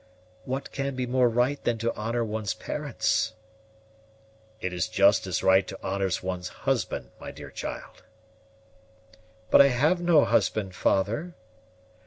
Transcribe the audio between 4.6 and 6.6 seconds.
is just as right to honor one's